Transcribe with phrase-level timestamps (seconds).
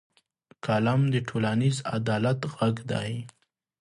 [0.65, 3.11] قلم د ټولنیز عدالت غږ دی